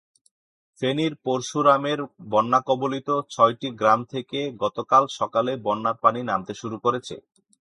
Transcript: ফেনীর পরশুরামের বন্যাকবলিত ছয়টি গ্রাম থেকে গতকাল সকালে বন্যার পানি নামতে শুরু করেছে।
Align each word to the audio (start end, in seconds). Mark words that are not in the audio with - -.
ফেনীর 0.79 1.13
পরশুরামের 1.25 1.99
বন্যাকবলিত 2.31 3.09
ছয়টি 3.33 3.67
গ্রাম 3.79 3.99
থেকে 4.13 4.39
গতকাল 4.63 5.03
সকালে 5.19 5.51
বন্যার 5.65 5.97
পানি 6.03 6.21
নামতে 6.29 6.53
শুরু 6.61 6.77
করেছে। 6.85 7.15